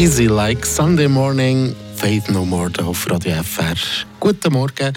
[0.00, 3.76] Easy like Sunday morning, Faith No More auf Radio FR.
[4.18, 4.94] Guten Morgen.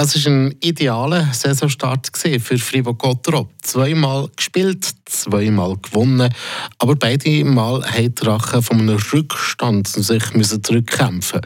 [0.00, 3.50] Es war ein idealer Saisonstart für Fribourg Gottrop.
[3.62, 6.32] Zweimal gespielt, zweimal gewonnen.
[6.78, 10.22] Aber beide Mal haben die Rache von einem Rückstand sich
[10.62, 11.40] zurückkämpfen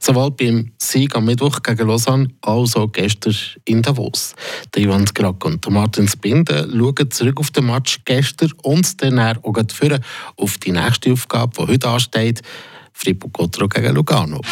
[0.00, 4.34] Sowohl beim Sieg am Mittwoch gegen Lausanne als auch gestern in Davos.
[4.74, 9.54] Der Ivan Skrak und Martin Spinde schauen zurück auf den Match gestern und dann auch
[10.36, 12.42] auf die nächste Aufgabe, die heute ansteht.
[12.92, 14.42] Fribourg Gottrop gegen Lugano.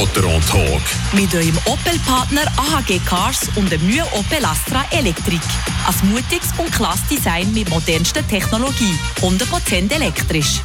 [0.00, 0.80] Der Gotteron Talk.
[1.12, 5.40] Mit eurem Opel-Partner AHG Cars und dem neuen Opel Astra Elektrik.
[5.86, 8.94] Ein mutiges und klasse Design mit modernster Technologie.
[9.20, 10.62] 100% elektrisch.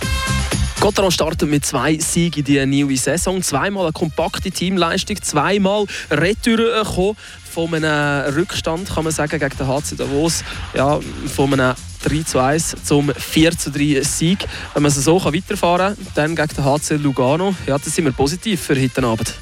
[0.80, 3.42] Gotteron startet mit zwei Siegen in die neue Saison.
[3.42, 9.68] Zweimal eine kompakte Teamleistung, zweimal Retour gekommen von einem Rückstand, kann man sagen, gegen den
[9.68, 10.44] HC Davos.
[10.74, 11.00] Ja,
[11.36, 14.46] von einem 3 zu 1 zum 4 zu 3 Sieg.
[14.74, 18.62] Wenn man so weiterfahren kann, dann gegen den HC Lugano, ja, dann sind wir positiv
[18.62, 19.36] für heute Abend.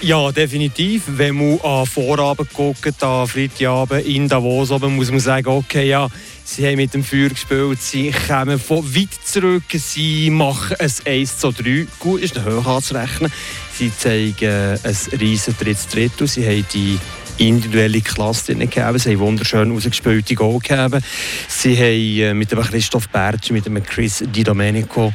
[0.00, 1.04] Ja, definitiv.
[1.06, 6.08] Wenn man an Vorabend guckt, an Freitagabend in Davos, oben, muss man sagen, okay, ja,
[6.44, 11.38] sie haben mit dem Feuer gespielt, sie kommen von weit zurück, sie machen ein 1
[11.38, 11.86] zu 3.
[11.98, 13.32] Gut ist hoch anzurechnen.
[13.72, 16.26] Sie zeigen ein riesen drittes Drittel.
[16.26, 16.98] Sie haben die
[17.38, 18.98] individuelle Klasse gegeben.
[18.98, 21.02] Sie haben wunderschön ausgespielte Goal gegeben.
[21.48, 25.12] Sie haben äh, mit dem Christoph Bertsch, mit dem Chris Di Domenico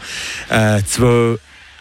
[0.49, 1.37] äh, zwei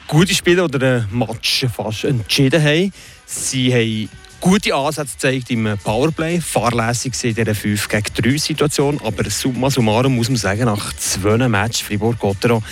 [0.06, 2.92] gute Spieler oder ein Match fast entschieden haben.
[3.26, 4.08] Sie haben
[4.40, 10.14] gute Ansätze gezeigt im Powerplay, fahrlässig in dieser 5 gegen 3 Situation, aber summa summarum
[10.14, 12.62] muss man sagen, nach zwei Matches Fribourg-Gottero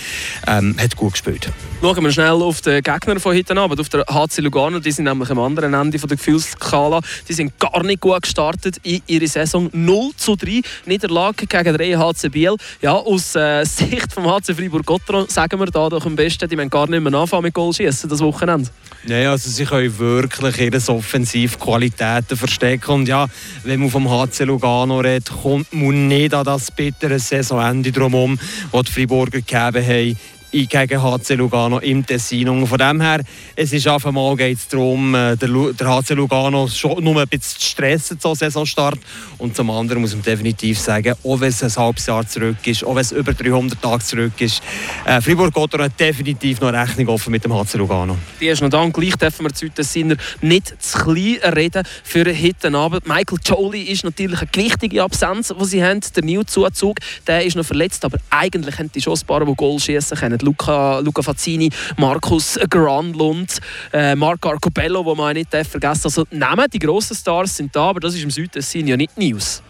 [0.47, 1.51] ähm, hat gut gespielt.
[1.81, 5.05] Schauen wir schnell auf den Gegner von heute Abend, auf der HC Lugano, die sind
[5.05, 9.69] nämlich am anderen Ende der Gefühlskala, die sind gar nicht gut gestartet in ihre Saison
[9.73, 12.55] 0 zu 3, Niederlage gegen 3 HC Biel.
[12.81, 16.69] Ja, aus äh, Sicht vom HC Fribourg-Gottero sagen wir da doch am besten, die müssen
[16.69, 18.69] gar nicht mehr anfangen mit Goal schießen das Wochenende.
[19.03, 22.91] Nein, also sie können wirklich ihre Offensivqualitäten verstecken.
[22.91, 23.27] Und ja,
[23.63, 28.37] wenn man vom HC Lugano redet, kommt man nicht an das bittere Saisonende drumherum,
[28.71, 30.17] das die Friburger gegeben haben
[30.51, 32.49] gegen HC Lugano im Tessin.
[32.49, 33.21] Und von dem her,
[33.55, 37.59] es ist einfach mal geht es darum, äh, der, HC Lugano schon nur ein bisschen
[37.59, 38.99] zu stressen zum Saisonstart.
[39.37, 42.83] Und zum anderen muss man definitiv sagen, auch wenn es ein halbes Jahr zurück ist,
[42.83, 44.61] auch wenn es über 300 Tage zurück ist,
[45.05, 48.17] äh, Fribourg-Gottor hat definitiv noch Rechnung offen mit dem HC Lugano.
[48.39, 48.85] Die ist noch da.
[48.87, 53.07] Gleich dürfen wir zu Tessiner nicht zu klein reden für heute Abend.
[53.07, 56.01] Michael Jolie ist natürlich eine gewichtige Absenz, die sie haben.
[56.15, 59.79] Der New-Zuzug, der ist noch verletzt, aber eigentlich haben die schon ein paar, die Goal
[59.79, 60.36] schießen können.
[60.41, 63.59] Luca, Luca Fazzini, Markus Granlund,
[63.93, 66.05] äh, Marco Arcobello, wo man nicht vergessen darf.
[66.05, 69.61] Also Namen, die grossen Stars sind da, aber das ist im Südtessin ja nicht News.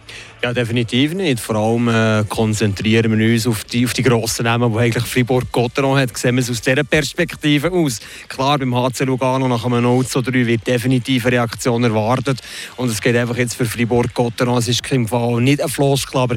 [0.42, 1.40] Ja, definitiv nicht.
[1.40, 5.98] Vor allem äh, konzentrieren wir uns auf die, auf die grossen Namen, die eigentlich Fribourg-Gotteron
[5.98, 6.16] hat.
[6.16, 7.98] Sehen wir es aus dieser Perspektive aus.
[8.28, 12.40] Klar, beim HC Lugano nach einem 0 zu 3 wird definitiv eine Reaktion erwartet.
[12.76, 14.58] Und es geht einfach jetzt für Fribourg-Gotteron.
[14.58, 16.36] Es ist kein Fall nicht ein Floskel, aber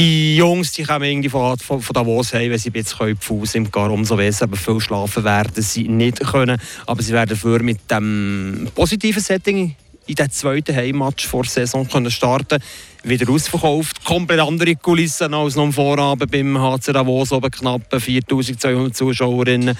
[0.00, 3.56] die Jungs die kommen irgendwie von, von, von Davos heim, wenn sie jetzt können, Fuß
[3.56, 6.58] im Gar umso besser, aber viel schlafen werden sie nicht können.
[6.86, 11.86] Aber sie werden dafür mit dem positiven Setting in den zweiten Heimmatch vor der Saison
[11.86, 12.62] können starten
[13.04, 14.02] wieder ausverkauft.
[14.02, 19.76] Komplett andere Kulissen als noch am Vorabend beim HC Davos, oben knapp 4200 Zuschauerinnen.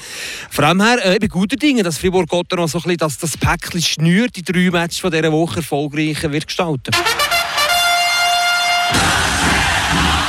[0.50, 3.38] Vor allem her, äh, ich bin guter Dinge, dass Fribourg-Gotteron so ein bisschen das, das
[3.38, 6.94] Päckchen schnürt, die drei Matches von dieser Woche erfolgreich wird gestalten.